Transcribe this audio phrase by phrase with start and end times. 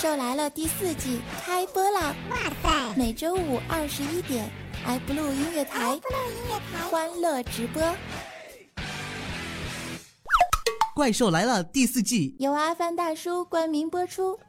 [0.00, 2.14] 兽来了》第四季开播啦！
[2.30, 4.50] 哇塞，每周五二十一点
[4.86, 6.00] ，iBlue 音乐台，
[6.90, 7.82] 欢乐直播。
[10.94, 14.40] 《怪兽来了》第四季由阿凡大叔冠名播出。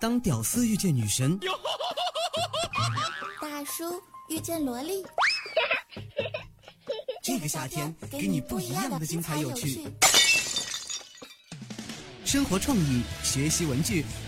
[0.00, 1.36] 当屌丝遇见女神，
[3.40, 5.04] 大叔遇见萝莉，
[7.20, 9.88] 这个夏天给你不一样的精彩有趣。
[12.24, 14.04] 生活创意，学习文具，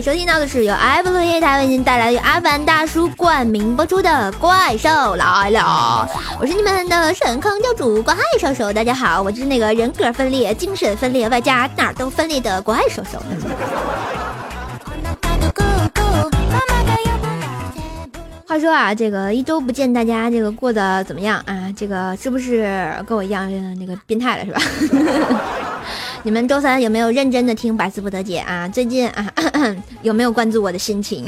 [0.00, 6.06] 收听到的是由 iBlue 音台为您带来的由阿凡大叔冠名播出的《怪兽来了》，
[6.38, 13.18] 我是你们的神坑教主怪兽兽，大家好，我就是那个人格分裂、精神分裂，外加哪儿都分裂的怪兽兽。
[18.46, 21.72] 话说啊，这个一周不见，大家这个过得怎么样啊？
[21.74, 24.60] 这个是不是跟我一样那个变态了，是吧？
[26.26, 28.68] 你们周三有没有认真的听百思不得姐啊？
[28.68, 29.32] 最近啊，
[30.02, 31.24] 有没有关注我的心情？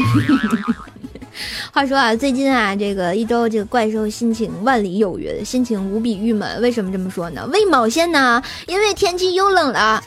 [1.72, 6.60] 话说啊，最近啊，这个一周这个怪兽心情万里有云，心情无比郁闷。
[6.60, 7.46] 为什么这么说呢？
[7.52, 8.42] 为毛线呢？
[8.66, 10.02] 因为天气又冷了。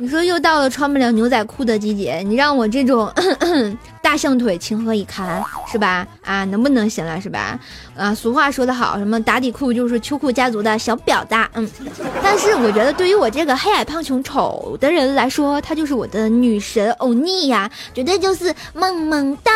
[0.00, 3.12] 你说又到了穿不了牛仔裤的季节，你让我这种
[4.02, 6.06] 大象腿情何以堪，是吧？
[6.24, 7.60] 啊，能不能行了，是吧？
[7.94, 11.68] 啊，俗话说得好，什么打底裤就是秋裤家族的小婊子，嗯。
[12.22, 19.52] 但是我觉得对于我这个黑矮胖穷丑的人来说，她就是我的女神欧尼呀，绝对就是萌萌哒。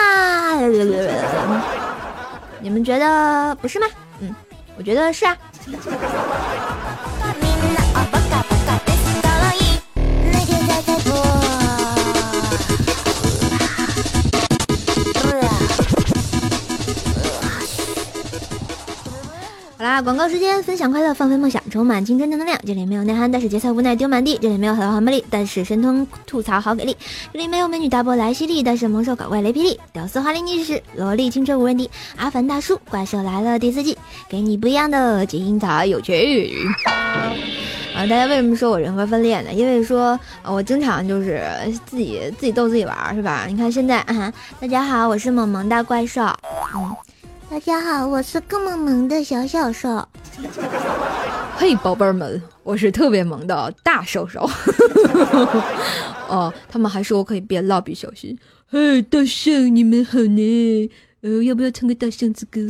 [2.60, 3.86] 你们觉得不是吗？
[4.20, 4.34] 嗯，
[4.76, 5.34] 我觉得是啊。
[19.84, 22.58] 好啦，广告时间，分享快乐，放飞梦想，充满青春正能量。
[22.66, 26.94] 这里没有内涵，但是节操无奈丢满地；这里没有豪华魅力，但是神通吐槽好给力；
[27.34, 31.90] 这里没有美女大波来犀利，但是猛兽搞怪雷霹雳，屌丝华丽逆袭，萝莉青春无人敌。
[32.16, 33.94] 阿凡大叔，怪兽来了第四季，
[34.26, 36.66] 给你不一样的精彩有趣。
[36.86, 37.36] 啊，
[37.94, 39.52] 大家为什么说我人格分裂呢？
[39.52, 41.46] 因为说我经常就是
[41.84, 43.44] 自己自己逗自己玩，是吧？
[43.46, 46.22] 你看现在，啊大家好，我是萌萌大怪兽，
[46.74, 46.96] 嗯。
[47.54, 50.08] 大家好，我是更萌萌的小小兽。
[51.56, 54.40] 嘿，宝贝儿们，我是特别萌的大兽兽。
[56.26, 58.36] 哦，他们还说我可以变蜡笔小新。
[58.66, 60.90] 嘿，大象，你们好呢？
[61.20, 62.60] 呃，要不要唱个大象之歌？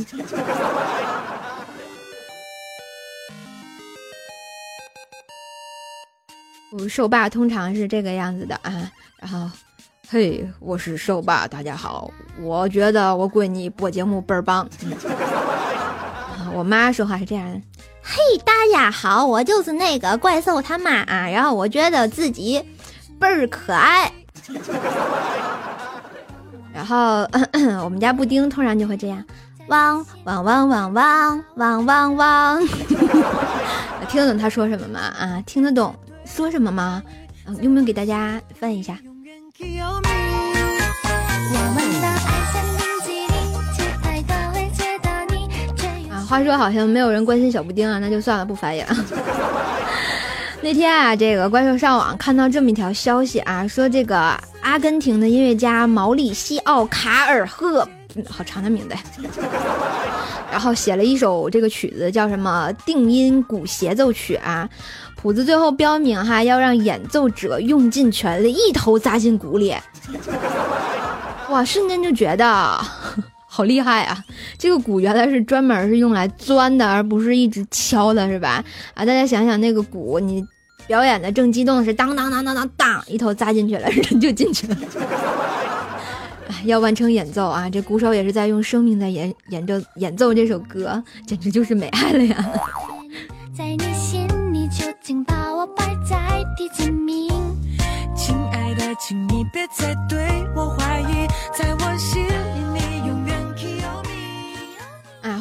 [6.77, 9.49] 我兽爸通常是这个样子的啊，然后。
[10.07, 12.11] 嘿，我是兽爸，大家好。
[12.39, 14.67] 我觉得我闺女播节目倍儿棒。
[16.53, 17.59] 我妈说话是这样的：
[18.03, 21.27] 嘿，大家好，我就是那个怪兽他妈啊。
[21.27, 22.63] 然后我觉得自己
[23.19, 24.11] 倍儿可爱。
[26.71, 27.27] 然后
[27.83, 29.23] 我们家布丁突然就会这样：
[29.69, 32.67] 汪汪汪汪汪汪汪汪。
[34.07, 34.99] 听得懂他说什么吗？
[34.99, 35.95] 啊，听得懂
[36.25, 37.01] 说什么吗？
[37.61, 38.97] 用不用给大家翻一下？
[46.11, 48.95] 啊，话说好像没有人关心小布丁啊，那就算了，不发言了。
[50.61, 57.87] 那天啊，这个怪兽上网看到这么一条消息啊，说这个阿根廷的音乐家毛里西奥·卡尔赫，
[58.29, 58.95] 好长的名字，
[60.51, 64.67] 然后写了一首这个曲子，叫什么定音鼓协奏曲啊。
[65.25, 69.73] 谱子最后标明哈，要让演奏者用尽全力，一头扎进鼓里。
[71.49, 72.79] 哇，瞬间就觉得
[73.47, 74.23] 好厉害啊！
[74.55, 78.63] 这个鼓原来是专门是用来钻的，而不是一直敲的，是吧？
[78.93, 80.45] 啊，大家想想那个鼓，你
[80.85, 84.77] 表演的正激动时，当当当当当当，一头扎进去了， 人就进去了。
[86.65, 92.45] 要完成演奏啊，这鼓手也是在用生命在演演奏演奏这首歌，简直就是美爱了呀！
[93.57, 94.24] 在你心
[95.07, 97.29] 请把我摆在第几名？
[98.15, 100.17] 亲爱的，请你别再对
[100.55, 101.27] 我怀疑。
[101.53, 102.31] 在我心里，
[102.73, 103.35] 你永远。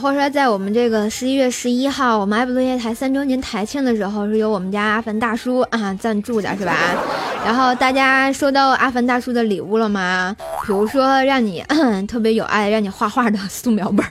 [0.02, 6.76] 或者说，在我们这个十一月十一号，我们爱普落电台三周年台庆的时候，是由我们家阿凡大叔啊赞助的，是吧？
[7.43, 10.37] 然后大家收到阿凡大叔的礼物了吗？
[10.66, 11.64] 比如说让你
[12.06, 14.05] 特别有爱，让你画画的素描本。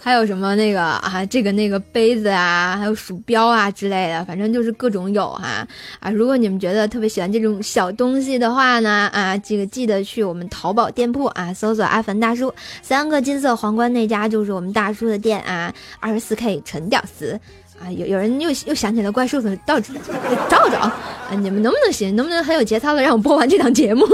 [0.00, 5.66] 还有什么那个啊，这个那个杯子啊，还有鼠标啊之类的，反正就是各种有哈
[6.00, 6.10] 啊。
[6.10, 17.38] 如果你们觉得特别喜欢这种小东西的话呢，啊，这个记得去我们淘宝店铺啊，搜索阿凡大叔三个金色皇冠那家就是我们大叔的店啊，二十四 K 纯屌丝
[17.78, 17.90] 啊。
[17.90, 20.94] 有有人又又想起了怪兽的，到找找啊，
[21.32, 22.14] 你们能不能行？
[22.14, 24.06] 能不能很有节操的让我播完这档节目？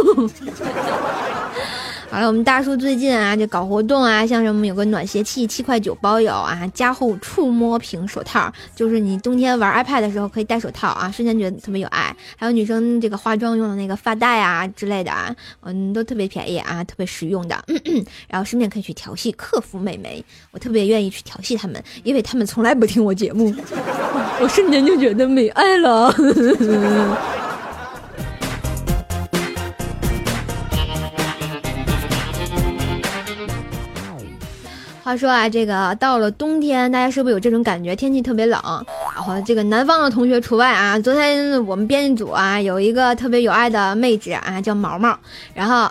[2.15, 12.15] 好了，我们大叔最近啊，就搞活动啊，像什么有个暖鞋器，七块九包邮啊，加厚触摸屏手套，就是你冬天玩 iPad 的时候可以戴手套啊，瞬间觉得特别有爱。
[12.37, 17.61] 还有女生这个化妆用的那个发带啊之类的啊，嗯，都特别便宜啊，特别实用的。
[18.31, 23.53] 然后顺便可以去调戏客服美眉，我特别愿意去调戏他们，因为他们从来不听我节目，
[24.41, 26.15] 我瞬间就觉得没爱了。
[35.05, 37.95] 话说啊，这个到了冬天，大家是不是有这种感觉？
[37.95, 38.59] 天气特别冷，
[39.15, 40.99] 然后这个南方的同学除外啊。
[40.99, 45.15] 昨天我们编辑组啊，有一个特别有爱的妹纸啊，叫毛毛，
[45.53, 45.87] 然后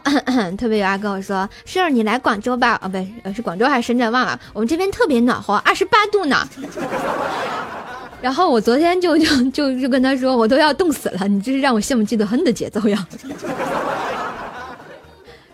[0.57, 2.71] 特别有爱跟我说：“是，你来广州吧？
[2.81, 4.11] 啊，不是，是广州还是深圳？
[4.11, 4.39] 忘了。
[4.51, 6.37] 我们这边特别暖和，二十八度呢。
[8.19, 13.07] 然后我昨天就就就就跟他说，我都要冻死了，你这是让我羡慕嫉妒恨的节奏呀。”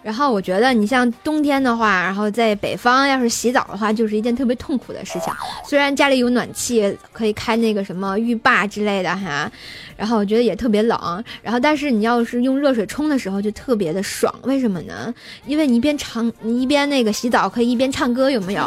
[0.09, 5.31] 然后我觉得你像冬天的话，然后在北方要是洗澡的话，就是一件特别痛苦的事情。
[5.63, 9.51] 虽然家里有暖气，可以开那个什么浴霸之类的哈。
[9.95, 15.13] 然后我觉得也特别冷，然后但是你要是用热水冲的时候就特别的爽，为什么呢？
[15.45, 18.63] 因为你一边唱，你一边那个洗澡可以一边唱歌，有没有？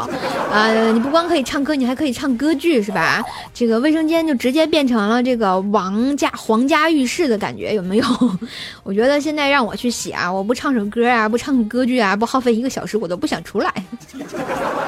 [0.52, 3.20] 啊，你不光可以唱歌，你还可以唱歌剧，是吧？
[3.52, 8.06] 这个卫生间就直接变成了这个王家皇家浴室的感觉，有没有？
[8.84, 13.72] 我觉得现在让我去洗啊，我不唱首歌啊，不唱歌剧啊，不耗费一个小时，我都不想出来。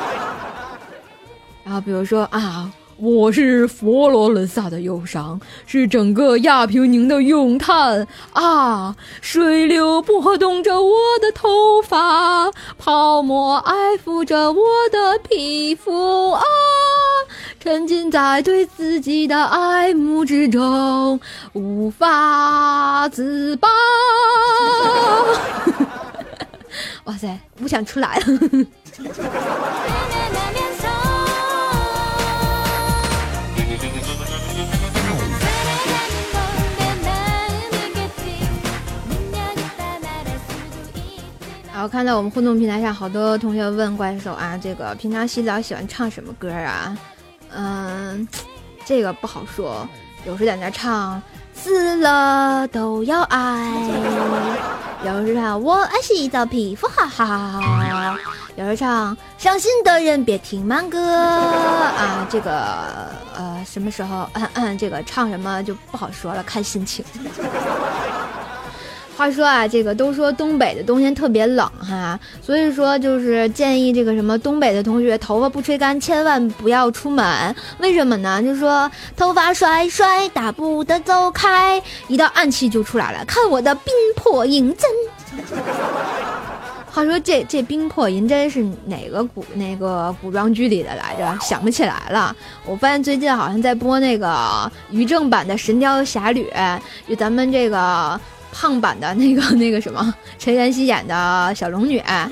[1.65, 2.71] 然后比如说啊。
[2.97, 8.95] 我是佛罗伦萨的忧伤，是整个亚平宁的咏叹啊！
[9.21, 14.63] 水流拨动着我的头发，泡沫爱抚着我
[14.93, 16.45] 的皮肤啊！
[17.59, 21.19] 沉浸在对自己的爱慕之中，
[21.53, 23.69] 无法自拔。
[27.05, 28.25] 哇塞，不想出来了。
[41.83, 46.97] 我看到我们互动平台上好多同学问怪兽啊，这个平常洗澡喜欢唱什么歌啊？
[47.55, 48.27] 嗯，
[48.87, 49.87] 这个不好说，
[50.27, 51.23] 有时在那唱
[51.53, 53.71] 死了都要爱，
[55.05, 57.61] 有时唱我爱洗澡皮肤好好，
[58.57, 62.27] 有时唱伤心的人别听慢歌 啊。
[62.31, 67.05] 这个呃什么时候嗯嗯这个唱什么就不好说了，看心情。
[69.17, 77.55] 话说啊，这个都说东北的冬天特别冷哈，所以说就是建议这个什么东北的同学头发不吹干，千万不要出门。
[77.79, 78.43] 为什么呢？
[78.43, 83.25] 就说头发甩甩，大步的走开，一到暗器就出来了。
[83.25, 84.91] 看我的冰魄银针。
[86.91, 91.39] 话说这这冰魄银针是哪个古那个古装剧里的来着？
[91.41, 92.35] 想不起来了。
[92.67, 96.51] 我发现最近好像在播那个于正版的《神雕侠侣》，
[97.09, 98.21] 就咱们这个。
[98.55, 102.31] 胖版的那个 那个什么陈妍希演的小龙女啊，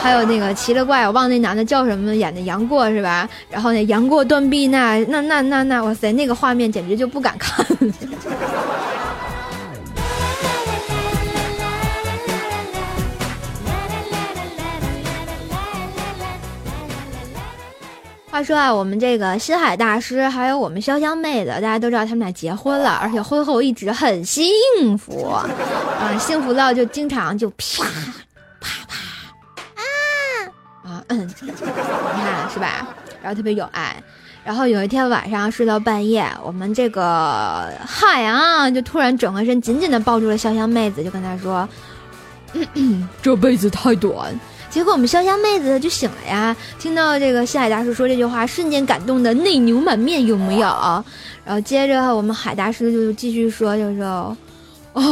[0.00, 3.26] 还有那个奇了怪，我忘那男的叫什么，演的杨过是吧？
[3.50, 7.64] 然后那杨过断臂那那那那那，哇塞，那个画面简直就不敢看。
[18.36, 24.44] 话说啊，我们这个心海大师还有我们潇湘妹子，大家都知道他们俩结婚了，而且婚后一直很幸
[24.98, 25.48] 福啊，
[26.20, 27.82] 幸福到就经常就啪
[28.60, 29.80] 啪啪啊
[30.84, 32.86] 啊嗯，你看是吧？
[33.22, 33.96] 然后特别有爱。
[34.44, 41.66] 然后有一天晚上睡到半夜，我们这个海洋就突然转过身，紧紧的抱住了潇湘妹子，就跟她说
[43.22, 44.38] ：“这辈子太短。”
[44.76, 50.66] 结果我们潇湘妹子就醒了呀，听到这个西海大叔说这句话，瞬间感动的泪流满面，有没有？
[51.46, 54.36] 然后接着我们海大师就继续说，就说
[54.92, 55.02] ：“哎，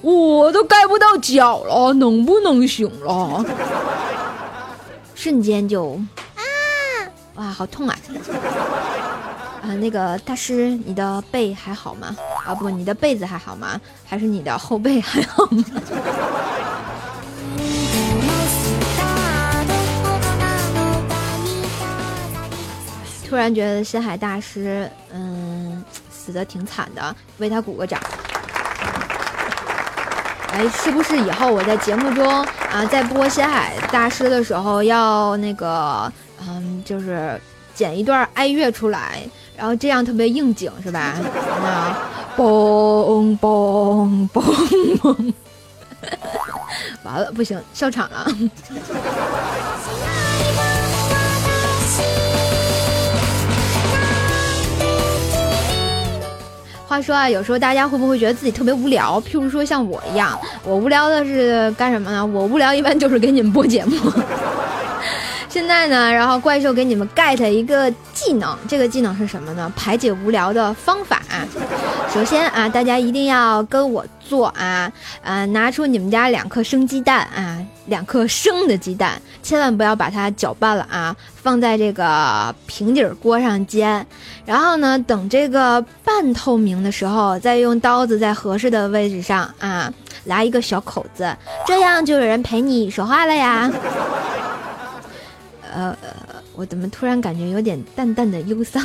[0.00, 3.44] 我都盖不到脚了，能不能行了？”
[5.14, 6.00] 瞬间就
[6.36, 6.42] 啊，
[7.34, 7.94] 哇，好痛啊！
[9.60, 12.16] 啊，那个大师，你的背还好吗？
[12.46, 13.78] 啊，不，你的被子还好吗？
[14.06, 15.62] 还是你的后背还好吗？
[23.30, 28.00] 突然觉得深海大师，嗯，死的挺惨的，为他鼓个掌。
[30.52, 32.28] 哎，是不是以后我在节目中
[32.72, 37.40] 啊，在播深海大师的时候，要那个，嗯，就是
[37.72, 39.22] 剪一段哀乐出来，
[39.56, 41.14] 然后这样特别应景，是吧？
[41.64, 45.32] 啊，嘣嘣嘣嘣，
[47.04, 48.26] 完了，不行，笑场了。
[56.90, 59.20] 话说啊，有时候大家会不会觉得自己特别无聊？
[59.20, 62.26] 譬如说像我一样，我无聊的是干什么呢？
[62.26, 63.96] 我无聊一般就是给你们播节目。
[65.48, 69.72] 现在呢，然后怪兽给你们 get 一个技能，这个技能是什么呢？
[69.76, 71.22] 排解无聊的方法。
[72.12, 74.90] 首先啊，大家一定要跟我做啊，
[75.22, 77.56] 呃，拿出你们家两颗生鸡蛋啊，
[77.90, 84.06] 两颗生的鸡蛋，千万不要把它搅拌了啊，放在这个平底锅上煎，
[84.46, 89.92] 然后呢，等这个半透明的时候，再用刀子在合适的位置上啊，
[90.24, 93.70] 来一个小口子，这样就有人陪你说话了呀。
[95.74, 95.96] 呃，
[96.54, 98.82] 我怎么突然感觉有点淡淡的忧伤？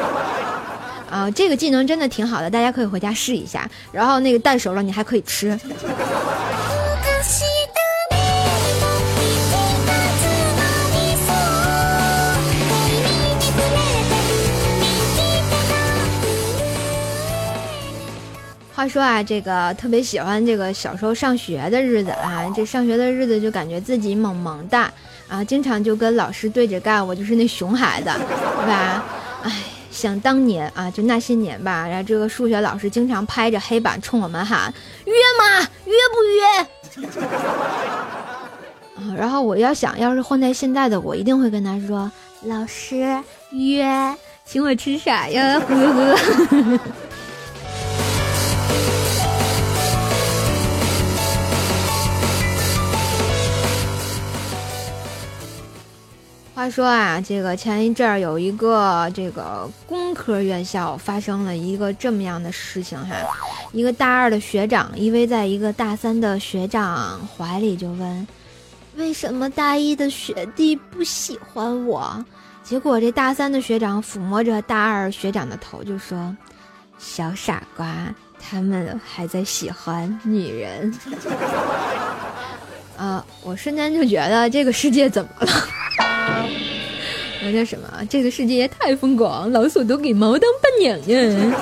[1.10, 3.68] 啊，这个技能真的挺好的，大家可以回家试一下。
[3.92, 5.58] 然后那个蛋熟了，你还可以吃。
[18.78, 24.78] 话说啊，这个特别喜欢这个小时候上学的日子啊，这上学的日子就感觉自己萌萌的
[25.26, 29.04] 啊，经常就跟老师对着干，我就是那熊孩子，对吧？
[29.42, 29.52] 哎。
[29.90, 34.72] 想当年啊，就那些年吧，然后这个数学老师经常拍着黑板冲我们喊
[35.04, 35.68] ：“约吗？
[35.84, 36.22] 约不
[37.02, 37.18] 约？”
[38.94, 42.08] 啊，然后我要想要是换在现在的我，一定会跟他说
[42.46, 43.18] ：“老师
[43.50, 46.78] 约，请我吃啥呀？”呵呵。
[56.58, 63.14] 话说啊，这个前一阵儿有一个这个工科院校发生了一个这么样的事情哈，
[63.70, 68.26] 一个大二的学长依偎在一个大三的学长怀里，就问：
[68.96, 72.24] 为什么大一的学弟不喜欢我？
[72.64, 76.36] 结果这大三的学长抚摸着大二学长的头就说：
[76.98, 80.92] 小傻瓜，他们还在喜欢女人。
[82.96, 85.52] 啊， 我瞬间就觉得这个世界怎么了？
[87.50, 87.88] 那叫什么？
[88.10, 91.56] 这个世界太疯狂，老鼠都给猫当伴娘呀！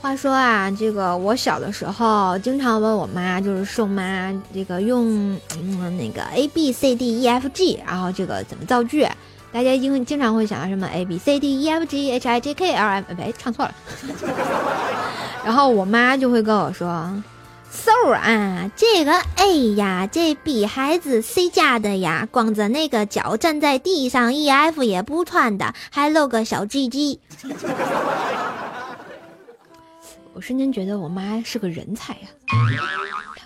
[0.00, 9.06] 话说啊，这个我小的时候经常问我妈，就是瘦妈，这个用嗯那个 A B C D E F G，然后这个怎么造句？
[9.52, 13.74] 大家经经常会想到什么 A B C D E F G H I J K L M，哎，唱错了。
[15.44, 17.10] 然后我妈就会跟我说
[17.70, 27.18] ：“So 啊，这个 A 呀，这比孩子 C 家的呀，光着那个脚站在地上，E F 也不穿的，还露个小 G G。”
[30.32, 32.28] 我瞬间觉得我妈是个人才呀，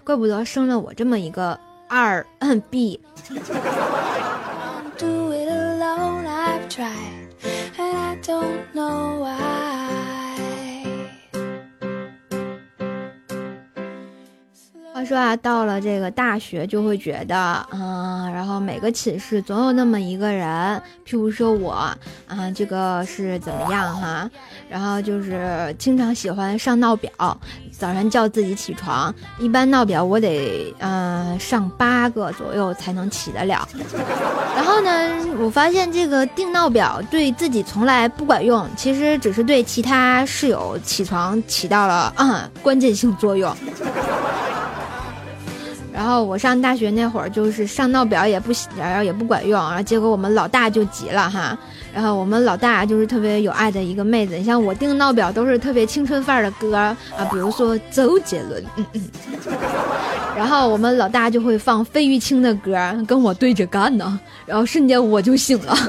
[0.05, 1.59] 怪不得生了我这么一个
[1.89, 2.25] 二
[2.71, 3.01] B。
[6.75, 7.29] try,
[7.79, 9.64] and I don't know why.
[14.95, 21.73] 话说啊，到了这个大学就会觉得，嗯，然后每个寝室总有那么一个人，譬如说我，
[22.29, 24.31] 啊，这个是怎么样哈？
[24.71, 27.11] 然后就是经常喜欢上闹表，
[27.77, 33.69] 早上叫自己起床，一般闹表我得，嗯，上八个左右才能起得了。
[34.55, 43.53] 然后呢，我发现这个定闹表对自己从来不管用，其实只是对其他室友起床起到了嗯关键性作用。
[45.95, 51.57] 然后我上大学那会儿，就是上闹表也不然后也不管用，然后结果我们老大就急了哈。
[51.95, 56.97] 然后我们老大就是特别有爱的一个妹子，你像我订闹表都是特别青春范儿的歌啊，
[57.31, 59.03] 比如说周杰伦，嗯嗯。
[60.37, 65.77] 然后我们老大就会放费玉清的歌跟我对着干呢，然后瞬间我就醒了。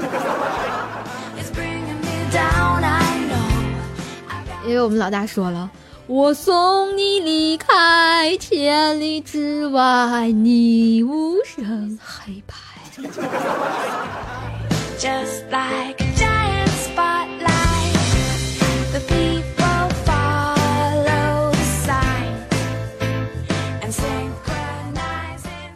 [4.68, 5.70] 因为我们老大说了，
[6.08, 12.54] 我送你离开千里之外，你无声黑白。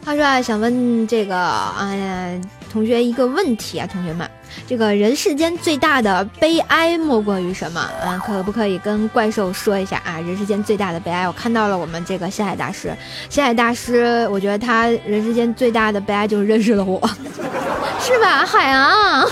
[0.04, 2.40] 他说啊，想问这个哎呀
[2.72, 4.28] 同学一个问题啊，同学们，
[4.66, 7.84] 这个人世间最大的悲哀莫过于什么？
[8.04, 10.20] 嗯，可不可以跟怪兽说一下啊？
[10.20, 12.94] 人世间最大的悲哀，我看到了我们这个星海大师，
[13.28, 17.00] 星海大师，我觉得他人世间最大的悲哀就是认识了我，
[18.00, 19.26] 是吧，海洋？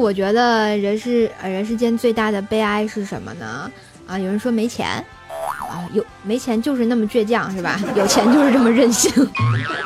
[0.00, 3.70] 我觉得人世呃人世间最大的悲哀是什么呢？
[4.06, 5.04] 啊，有人说没钱，
[5.68, 7.78] 啊，有没钱就是那么倔强是吧？
[7.94, 9.12] 有钱就是这么任性。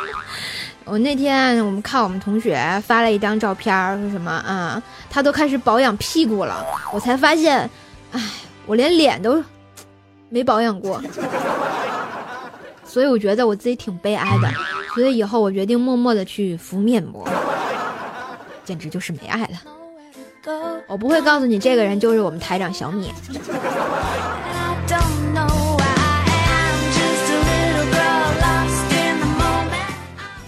[0.86, 4.82] 我那天我们看我们同学发了一张照片，说什么啊？
[5.10, 7.68] 他都开始保养屁股了，我才发现，
[8.12, 8.20] 哎，
[8.66, 9.42] 我连脸都
[10.28, 11.02] 没保养过，
[12.84, 14.48] 所以我觉得我自己挺悲哀的。
[14.94, 17.26] 所以以后我决定默默的去敷面膜，
[18.64, 19.58] 简直就是没爱了。
[20.86, 23.12] 我不会告诉你，这个人就是我们台长小米。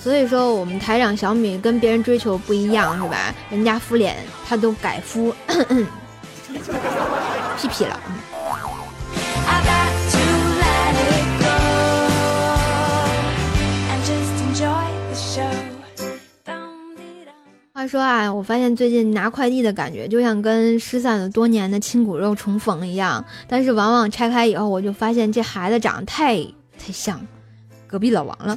[0.00, 3.34] 所以说，我们台长小米跟别人追求不一样，是吧？
[3.50, 4.16] 人家敷脸，
[4.48, 5.34] 他都改敷
[7.58, 7.98] 屁屁了。
[17.76, 26.36] 话说啊，我发现最近拿快递的感觉就像跟失散了多年的亲骨肉重逢一样，但是往往拆开以后，我就发现这孩子长得太
[26.78, 27.20] 太像
[27.86, 28.56] 隔壁老王了。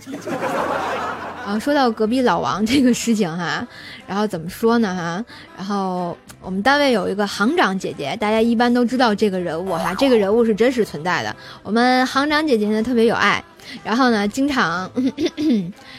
[1.49, 3.67] 啊，说到隔壁老王这个事情哈，
[4.05, 5.25] 然后怎么说呢哈？
[5.57, 11.35] 然后我们单位有一个行长姐姐，大家一般都知道这个人物哈，这个人物是真实存在的。
[11.63, 13.43] 我们行长姐姐呢特别有爱，
[13.83, 14.91] 然后呢经常。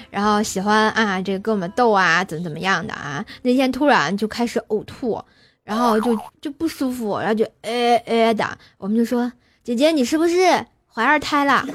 [0.09, 3.25] 然后喜欢啊，这个跟我们逗啊，怎么怎么样的啊？
[3.43, 5.21] 那天突然就开始呕吐，
[5.65, 8.47] 然后就就不舒服，然后就呃呃的，
[8.79, 9.33] 我们就说
[9.65, 11.67] 姐姐你是不是怀二胎了？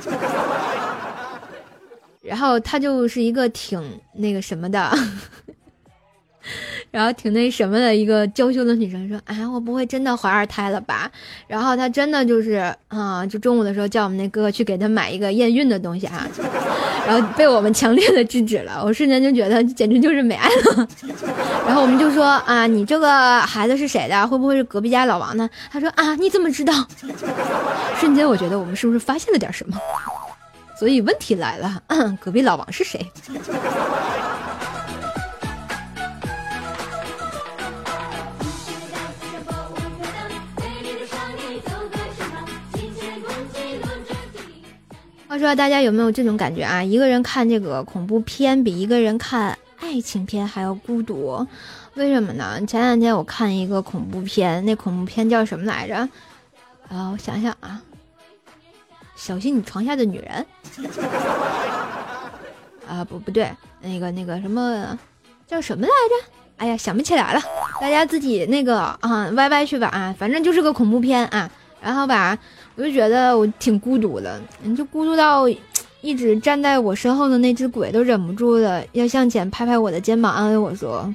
[2.25, 3.81] 然后他就是一个挺
[4.13, 4.91] 那个什么的。
[6.91, 11.11] 然后挺那什么的一个娇羞的女生说：“啊，我不会真的怀二胎了吧？”
[11.47, 16.25] 然后她真的就是啊，就中午的时候叫我们那哥哥去给她买一个验孕的东西啊，
[17.07, 18.79] 然后被我们强烈的制止了。
[18.85, 20.87] 我瞬间就觉得简直就是没爱了。
[21.65, 24.27] 然后我们就说：“啊，你这个孩子是谁的？
[24.29, 26.73] 会不会是隔壁家老王呢？”他说：“啊，你怎么知道？”
[27.99, 29.75] 瞬间我觉得我们是不是发现了点什么？
[30.77, 31.81] 所以问题来了，
[32.19, 33.05] 隔壁老王是谁？
[45.27, 46.81] 不知道大家有没有这种感觉啊？
[46.81, 51.45] 一个人看这个恐怖片比一个人看爱情片还要孤独，
[51.95, 52.59] 为什么呢？
[52.65, 55.95] 前两天我看一个恐怖片，那恐怖片叫什么来着？
[56.87, 57.81] 啊，我想想啊，
[59.15, 60.45] 小心你床下的女人。
[62.87, 63.51] 啊，不不对，
[63.81, 64.97] 那个那个什么
[65.47, 66.31] 叫什么来着？
[66.57, 67.41] 哎呀，想不起来了，
[67.81, 71.49] 大家自己那个啊歪歪去吧啊，反正就是个恐怖片啊。
[71.81, 72.37] 然后吧，
[72.75, 75.47] 我就觉得我挺孤独的，你就孤独到
[76.01, 81.13] 一直站在我身后的那只鬼都忍不住的要向前拍拍我的肩膀，安慰我说：“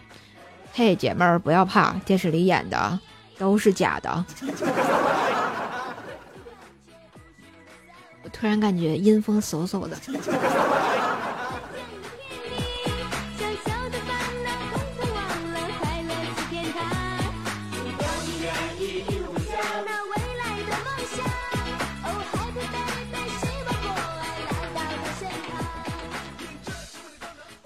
[0.74, 2.98] 嘿，姐妹儿，不要怕，电视里演的
[3.38, 4.24] 都是假的。”
[8.40, 9.94] 突然感觉阴风嗖嗖的。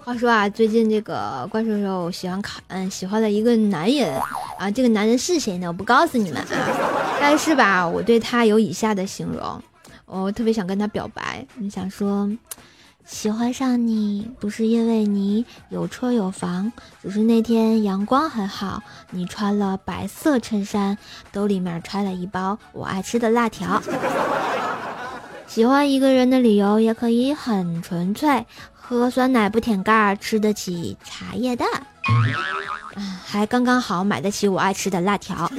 [0.03, 4.19] 话说啊，最近这个怪兽兽喜欢看，嗯，喜欢的一个男人
[4.59, 5.67] 啊，这个男人是谁呢？
[5.67, 9.63] 我不告诉你们啊，但是吧，我对他有以下的形容，
[10.23, 12.29] 我特别想跟他表白，你想说，
[13.05, 20.97] 喜欢上你不是因为你有车有房，只是那天阳光很好，你穿了白色衬衫，
[21.31, 23.81] 兜里面揣了一包我爱吃的辣条。
[25.47, 31.67] 喜欢一个人的理由也可以很纯粹，喝酸奶不舔盖，吃得起茶叶蛋，
[33.23, 35.51] 还刚刚好买得起我爱吃的辣条。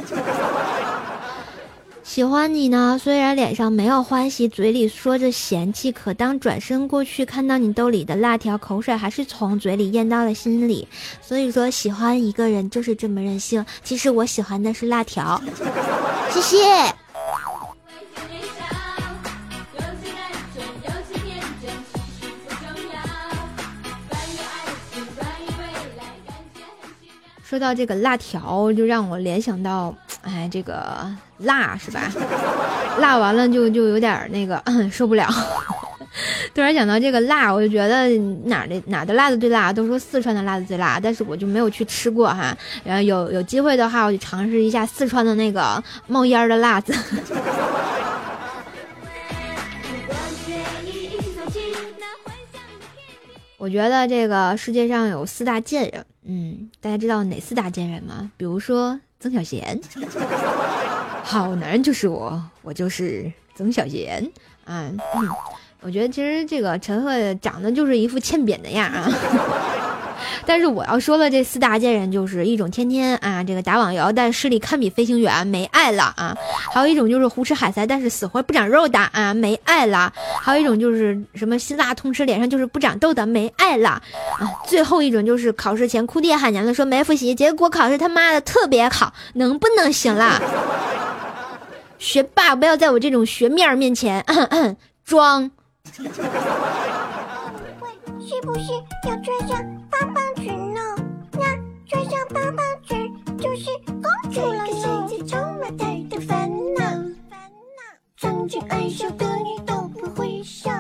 [2.06, 10.86] 喜欢你呢，虽然脸上没有欢喜，嘴里说着嫌弃，可当转身过去看到你兜里的辣条，口水还是从嘴里咽到了心里。
[11.20, 13.66] 所以说，喜欢一个人就是这么任性。
[13.82, 15.38] 其实我喜欢的是辣条。
[16.30, 16.56] 谢谢。
[27.42, 29.94] 说到这个辣条，就让我联想到，
[30.26, 31.06] 哎，这个
[31.38, 32.10] 辣是吧？
[32.98, 34.60] 辣完了就就有点那个
[34.90, 35.28] 受不了。
[36.52, 38.08] 突然想到这个辣，我就觉得
[38.44, 39.72] 哪的哪的辣子最辣？
[39.72, 42.56] 都说四川的辣子最辣，但是我就没有去吃过哈。
[42.82, 46.92] 然后有有机会的话，我就尝试一下四川的那个冒烟的辣子。
[53.58, 56.04] 我觉得这个世界上有四大贱人。
[56.28, 58.30] 嗯，大家知道哪四大贱人吗？
[58.36, 59.80] 比如说曾小贤，
[61.24, 64.30] 好男人就是我，我就是曾小贤。
[64.66, 64.96] 嗯，
[65.80, 69.08] 我觉得其实这个陈赫长得就是一副欠扁的样啊。
[70.46, 76.34] 但是我要说的这四大贱人，就是一种天天啊这个打网游，但视力堪比飞行员，没爱了啊；
[76.72, 90.40] 还有一种就是胡吃海塞，但是死活不长肉的啊，没爱了；还有一种就是什么辛辣通吃，脸上就是不长痘的，没爱了啊；最后一种就是考试前哭爹喊娘的说没复习，结果考试他妈的特别好，能不能行了？
[91.98, 94.24] 学霸不要在我这种学面面前
[95.04, 95.50] 装。
[98.28, 98.72] 是不是
[99.04, 99.65] 要穿上
[103.58, 105.08] 是公主了呢。
[105.08, 106.84] 世界充满太多烦恼，
[108.18, 110.70] 曾经爱笑的你都不会笑。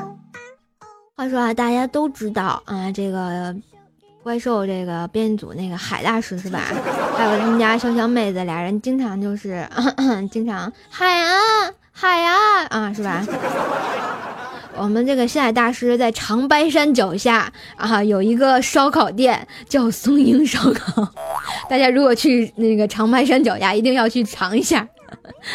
[1.14, 3.56] 话说啊，大家都知道啊，这个
[4.22, 6.60] 怪兽这个编组那个海大师是吧？
[7.16, 9.66] 还有他们家潇湘妹子俩人经常就是
[10.30, 11.32] 经常海啊
[11.92, 13.24] 海啊啊是吧？
[14.78, 21.08] 我们这个星海大师在长白山脚下啊，有一个烧烤店叫松鹰烧烤，
[21.68, 24.86] 大家如果去那个长白山脚下，一定要去尝一下，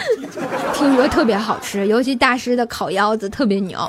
[0.74, 3.80] 听说特别好吃，尤其大师的烤腰子特别牛。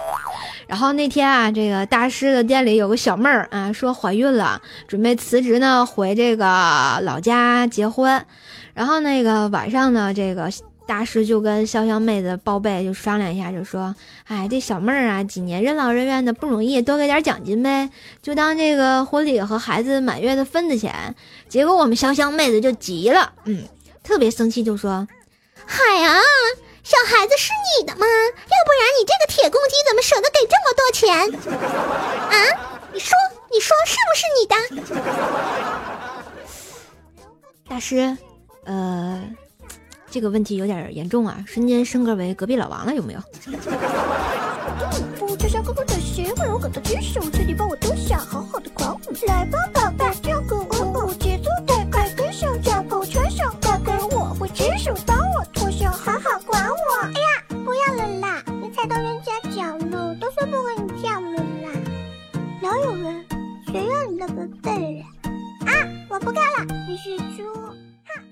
[0.66, 8.24] 然后那天啊，这个大师的店里有个小妹儿啊，说怀孕了，准备辞职呢，回这个老家结婚。
[8.74, 10.50] 然后那个晚上呢，这个。
[10.86, 13.94] 大师就跟潇湘妹子报备，就商量一下，就说
[14.26, 17.88] ：“哎，这小妹儿啊，几年任劳任怨的不容易，多给点奖金呗，
[18.20, 21.14] 就当这个婚礼和孩子满月的份子钱。”
[21.48, 23.64] 结果我们潇湘妹子就急了，嗯，
[24.02, 25.06] 特别生气，就说
[25.64, 26.18] ：“嗨呀，
[26.82, 28.04] 小孩子是你的吗？
[28.06, 31.32] 要不然你这个铁公鸡怎么舍得给这么多钱？
[32.28, 32.34] 啊，
[32.92, 33.16] 你说，
[33.52, 34.54] 你说是不是你的？”
[37.68, 38.16] 大师，
[38.64, 39.22] 呃。
[40.12, 41.42] 这个问题有点严重啊！
[41.46, 43.20] 瞬间升格为隔壁老王了，有没有？
[49.26, 57.06] 来吧，宝贝，跳个舞，节奏太快，跟上脚步，穿上高跟，我会亲手帮我脱下，好好管我。
[57.06, 58.44] 哎呀，不要了啦！
[58.60, 61.70] 你踩到人家脚了，都说不跟你跳了啦。
[62.60, 63.24] 哪有人？
[63.66, 65.02] 谁让你那个笨人？
[65.64, 65.72] 啊，
[66.10, 67.42] 我不干了，你是猪。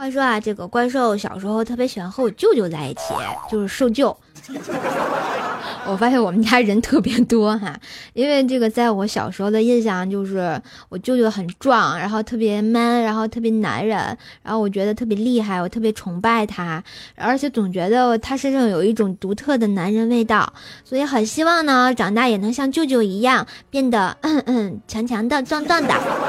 [0.01, 3.13] 话说啊，这个怪兽小时候特别喜欢和我舅舅在一起，
[3.51, 4.17] 就是受舅。
[5.87, 7.79] 我发现我们家人特别多哈，
[8.15, 10.59] 因为这个在我小时候的印象就是
[10.89, 13.99] 我舅舅很壮，然后特别 man，然后特别男人，
[14.43, 16.83] 然后我觉得特别厉害，我特别崇拜他，
[17.15, 20.51] 而且总觉得他身上有一种独特的男人味道，
[20.83, 25.89] 所以很希望呢长大也能像舅舅一样变得嗯嗯强强的、壮壮的，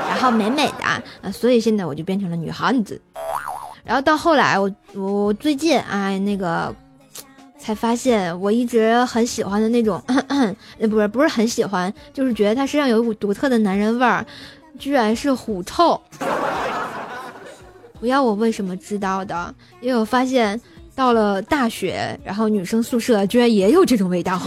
[0.09, 0.69] 然后美美
[1.23, 2.99] 的，所以现在我就变成了女汉子。
[3.83, 6.73] 然后到后来，我我最近啊那个。
[7.63, 10.01] 才发现我一直很喜欢的那种，
[10.79, 14.25] 呃，不是不是很喜欢，就是觉得他身上有一股独特的男人味儿，
[14.79, 16.01] 居然是狐臭。
[17.99, 19.53] 不要我为什么知道的？
[19.79, 20.59] 因为我发现
[20.95, 24.41] 到了大学，然后女生宿舍居然也有这种味道。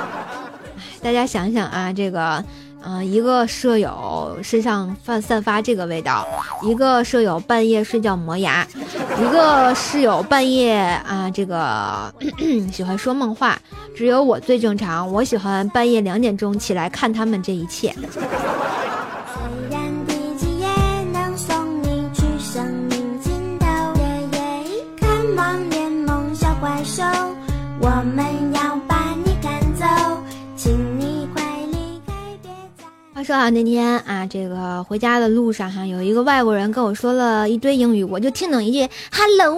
[1.00, 2.44] 大家想想啊，这个。
[2.82, 6.26] 嗯，一个舍友身上散散发这个味道，
[6.62, 8.66] 一个舍友半夜睡觉磨牙，
[9.18, 12.12] 一个室友半夜啊这个
[12.72, 13.58] 喜欢说梦话，
[13.94, 17.94] 只有我最正常，我喜欢半夜两点钟起来看他们这一切。
[27.82, 28.49] 我们
[33.30, 39.56] 说啊，那天啊，这个回家的路上哈，有一个外国人跟我说了一堆英语，我就听懂一句 “hello”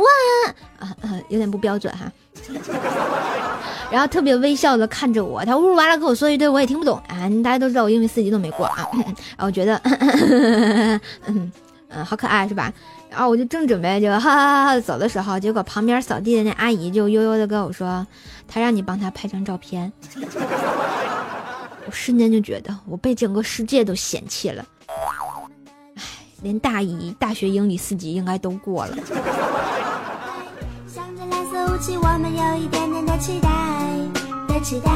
[0.79, 0.95] 啊，
[1.31, 2.13] 有点不标准哈。
[3.91, 7.27] 然后特别微笑的看着我，他呜哇啦跟我说一堆我也听不懂啊。
[7.43, 9.75] 大家都知道我英语四级都没过啊， 然后我觉得，
[11.25, 11.51] 嗯
[11.89, 12.71] 嗯，好可爱是吧？
[13.09, 18.07] 然后我就正准备就哈哈哈哈走的时候，结果旁边扫地的那阿姨就悠悠的跟我说，
[18.47, 19.91] 她让你帮她拍张照片。
[21.93, 24.65] 我瞬间就觉得我被整个世界都嫌弃了，
[25.95, 26.03] 唉，
[26.41, 28.97] 连大一大学英语四级应该都过了。
[32.01, 33.51] 我们有一点点的期待，
[34.49, 34.91] 的期待。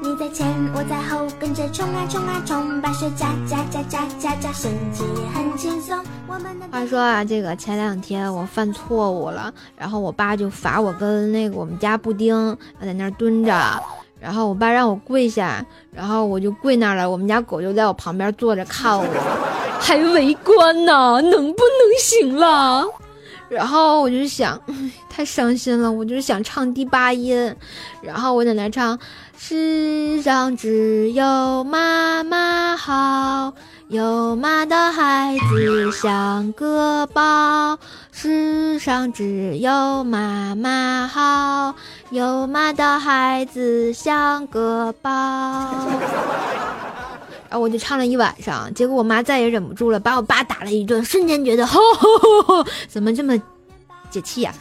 [0.00, 5.98] 你在前，我在后，跟着冲啊冲啊冲，把手加加加加加加，升级也很轻松。
[6.28, 13.82] 我们的话说啊，这个前两天我犯错误了，然后我爸就罚我跟那个我们家布丁在那儿蹲着，
[14.18, 17.08] 然后我爸让我跪下，然后我就跪那儿了。
[17.08, 19.04] 我们家狗就在我旁边坐着看我，
[19.78, 22.84] 还围观呢，能不能行了？
[23.48, 24.60] 然后我就想，
[25.08, 27.54] 太伤心了，我就想唱第八音，
[28.02, 28.98] 然后我在那唱：
[29.38, 33.52] 世上只有妈妈好，
[33.86, 37.78] 有妈的孩子像个宝。
[38.18, 41.74] 世上只有妈妈好，
[42.08, 45.10] 有妈的孩子像个宝。
[47.50, 53.36] 然后我就唱了一晚上，结果我妈再也忍不住了，把我爸打了一顿，瞬间觉得， 吼吼吼，怎么这么
[54.08, 54.54] 解气呀？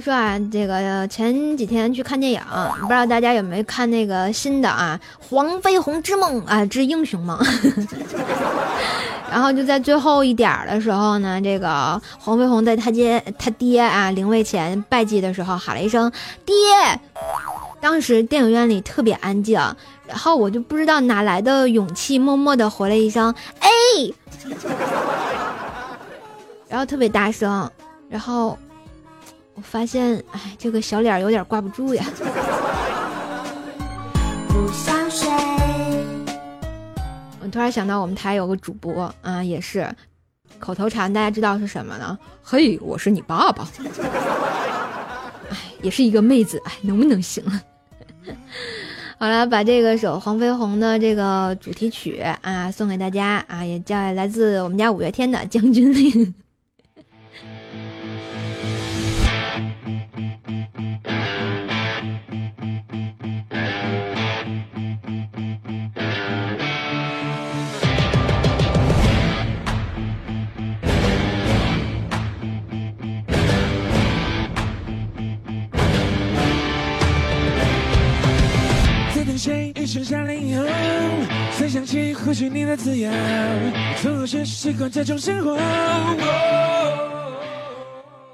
[0.00, 2.40] 说啊，这个前几天去看电影，
[2.80, 7.38] 不知道大家有没有看那个新的啊，《黄飞鸿之梦》啊，之英雄梦。
[9.30, 16.10] 然后就在最后一点的时候呢，这个黄飞鸿在他爹他爹啊灵位前拜祭的时候喊了一声
[16.46, 16.54] “爹”，
[17.78, 19.60] 当时电影院里特别安静，
[20.06, 23.68] 然后我就不知道哪来的勇气，默默的回了一声“哎”，
[26.66, 27.70] 然后特别大声，
[28.08, 28.58] 然后
[29.58, 32.04] 我发现，哎，这个小脸有点挂不住呀。
[37.42, 39.92] 我突然想到，我们台有个主播啊，也是
[40.60, 42.16] 口头禅，大家知道是什么呢？
[42.40, 43.68] 嘿，我是你爸爸。
[45.50, 47.60] 哎，也是一个妹子，哎，能不能行了？
[49.18, 56.12] 好了，把这个首《黄飞鸿》的这个主题曲啊送给大家啊，也叫来自我们家五月天的《将军令》。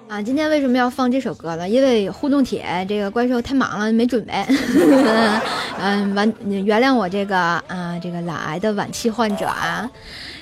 [0.09, 1.69] 啊，今天为什么要放这首歌呢？
[1.69, 4.33] 因为互动帖这个怪兽太忙了，没准备。
[5.79, 9.90] 嗯，完，原谅我这个啊，这个懒癌的晚期患者啊。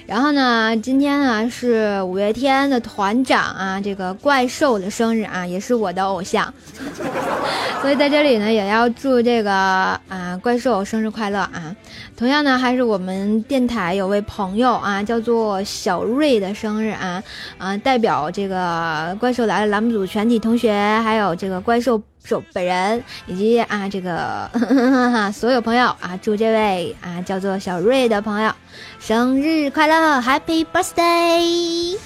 [0.07, 6.53] 然后呢，今天呢是五月天的团长啊，这个怪兽的生日啊，也是我的偶像，
[7.83, 11.75] 所以在这里呢也要祝这个啊怪兽生日快乐啊！
[12.17, 17.23] 同样呢，还是我们电台有位朋友啊，叫做小瑞的生日啊
[17.59, 22.01] 啊，代表这个怪兽来了栏目组全体同学，还有这个怪兽。
[22.25, 24.49] 手本人以及啊这个
[25.35, 28.53] 所有朋友啊，祝这位啊叫做小瑞的朋友
[29.01, 31.97] 生日快乐，Happy Birthday！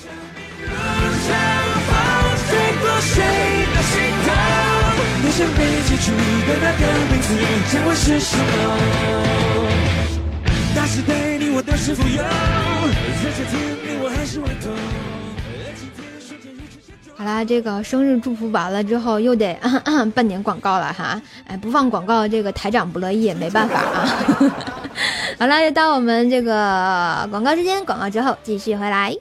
[17.18, 19.59] 好啦，这个生日祝福完了之后，又得
[20.14, 21.20] 办点广告了哈。
[21.46, 24.09] 哎，不放广告，这个台长不乐意，没办法啊。
[25.38, 29.16] 好了，又到我们这个广告时间，广告之后继续回来。